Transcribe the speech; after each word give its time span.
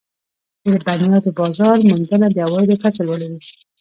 د 0.63 0.65
لبنیاتو 0.73 1.29
بازار 1.39 1.75
موندنه 1.89 2.27
د 2.31 2.37
عوایدو 2.45 2.75
کچه 2.83 3.01
لوړوي. 3.07 3.39